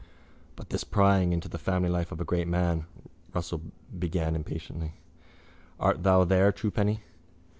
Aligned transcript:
—But 0.55 0.71
this 0.71 0.83
prying 0.83 1.31
into 1.31 1.47
the 1.47 1.59
family 1.59 1.87
life 1.89 2.11
of 2.11 2.19
a 2.19 2.25
great 2.25 2.47
man, 2.47 2.87
Russell 3.35 3.61
began 3.99 4.35
impatiently. 4.35 4.93
Art 5.79 6.01
thou 6.01 6.23
there, 6.23 6.51
truepenny? 6.51 7.01